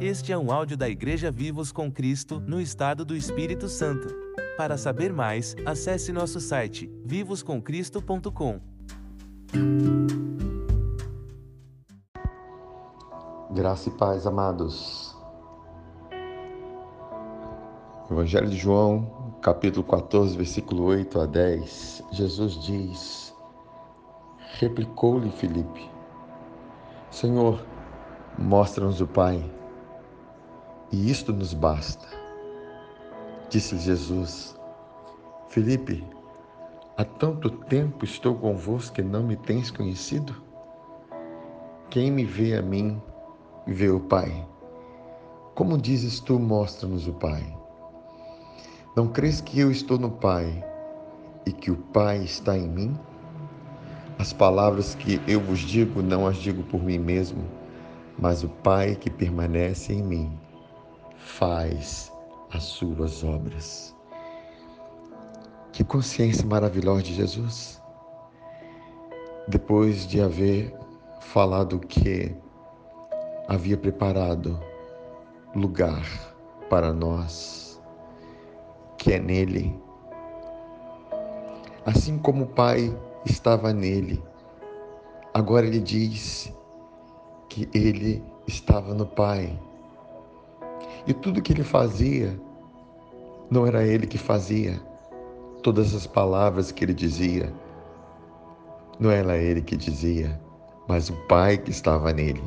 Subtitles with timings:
[0.00, 4.08] Este é um áudio da Igreja Vivos com Cristo, no estado do Espírito Santo.
[4.56, 8.60] Para saber mais, acesse nosso site vivoscomcristo.com.
[13.52, 15.16] Graça e paz, amados.
[18.10, 22.04] Evangelho de João, capítulo 14, versículo 8 a 10.
[22.12, 23.34] Jesus diz:
[24.58, 25.90] Replicou-lhe Filipe:
[27.10, 27.64] Senhor,
[28.38, 29.42] mostra-nos o Pai
[30.92, 32.06] e isto nos basta.
[33.48, 34.54] Disse Jesus:
[35.48, 36.06] Felipe,
[36.96, 40.36] há tanto tempo estou convosco que não me tens conhecido?
[41.88, 43.00] Quem me vê a mim,
[43.66, 44.46] vê o Pai.
[45.54, 47.59] Como dizes tu, mostra-nos o Pai.
[49.00, 50.62] Não crês que eu estou no Pai
[51.46, 52.94] e que o Pai está em mim?
[54.18, 57.42] As palavras que eu vos digo não as digo por mim mesmo,
[58.18, 60.38] mas o Pai que permanece em mim
[61.16, 62.12] faz
[62.52, 63.96] as suas obras.
[65.72, 67.82] Que consciência maravilhosa de Jesus.
[69.48, 70.74] Depois de haver
[71.22, 72.36] falado que
[73.48, 74.60] havia preparado
[75.54, 76.04] lugar
[76.68, 77.69] para nós,
[79.00, 79.74] que é nele.
[81.86, 84.22] Assim como o Pai estava nele,
[85.32, 86.52] agora ele diz
[87.48, 89.58] que ele estava no Pai
[91.06, 92.38] e tudo que ele fazia,
[93.50, 94.78] não era ele que fazia.
[95.62, 97.50] Todas as palavras que ele dizia,
[98.98, 100.38] não era ele que dizia,
[100.86, 102.44] mas o Pai que estava nele.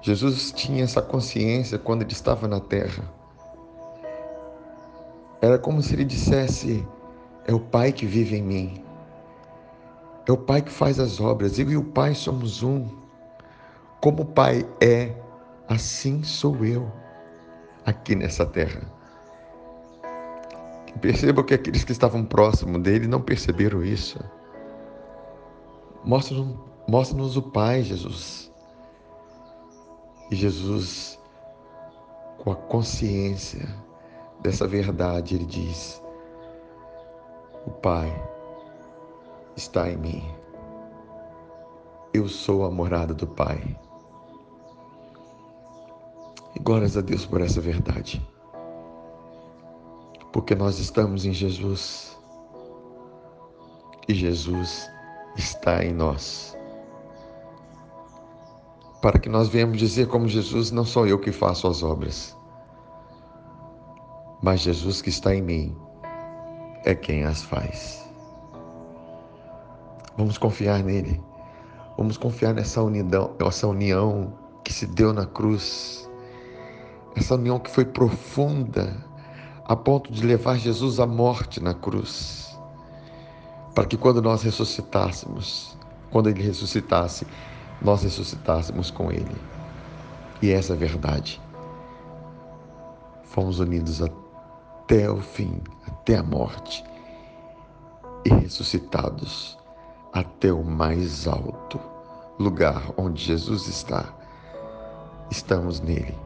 [0.00, 3.21] Jesus tinha essa consciência quando ele estava na terra.
[5.42, 6.86] Era como se ele dissesse:
[7.44, 8.84] É o Pai que vive em mim.
[10.26, 11.58] É o Pai que faz as obras.
[11.58, 12.88] Eu e o Pai somos um.
[14.00, 15.12] Como o Pai é,
[15.68, 16.90] assim sou eu
[17.84, 18.80] aqui nessa terra.
[21.00, 24.20] Perceba que aqueles que estavam próximos dele não perceberam isso.
[26.04, 26.56] Mostra-nos
[26.88, 28.52] mostra o Pai, Jesus.
[30.30, 31.18] E Jesus,
[32.38, 33.68] com a consciência
[34.42, 36.02] dessa verdade, ele diz:
[37.64, 38.12] O Pai
[39.56, 40.24] está em mim.
[42.12, 43.78] Eu sou a morada do Pai.
[46.54, 48.20] E glórias a Deus por essa verdade.
[50.32, 52.18] Porque nós estamos em Jesus
[54.08, 54.90] e Jesus
[55.36, 56.56] está em nós.
[59.00, 62.36] Para que nós venhamos dizer como Jesus, não sou eu que faço as obras,
[64.42, 65.76] mas Jesus que está em mim
[66.84, 68.04] é quem as faz.
[70.16, 71.22] Vamos confiar nele.
[71.96, 74.32] Vamos confiar nessa unidão, essa união
[74.64, 76.02] que se deu na cruz
[77.14, 78.96] essa união que foi profunda
[79.64, 82.58] a ponto de levar Jesus à morte na cruz,
[83.74, 85.76] para que quando nós ressuscitássemos,
[86.10, 87.26] quando ele ressuscitasse,
[87.80, 89.36] nós ressuscitássemos com ele.
[90.40, 91.40] E essa é a verdade.
[93.24, 94.02] Fomos unidos
[94.82, 96.84] até o fim, até a morte,
[98.24, 99.56] e ressuscitados
[100.12, 101.80] até o mais alto
[102.38, 104.12] lugar onde Jesus está.
[105.30, 106.18] Estamos nele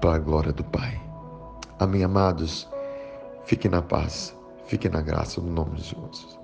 [0.00, 1.00] para a glória do Pai.
[1.78, 2.66] Amém, amados.
[3.44, 6.39] Fiquem na paz, fiquem na graça no nome de Jesus.